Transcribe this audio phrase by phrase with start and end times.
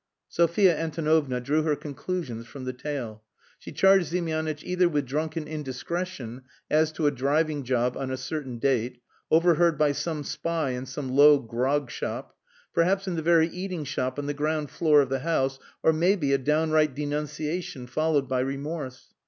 [0.29, 3.21] Sophia Antonovna drew her conclusions from the tale.
[3.59, 8.57] She charged Ziemianitch either with drunken indiscretion as to a driving job on a certain
[8.57, 12.35] date, overheard by some spy in some low grog shop
[12.73, 16.33] perhaps in the very eating shop on the ground floor of the house or, maybe,
[16.33, 19.13] a downright denunciation, followed by remorse.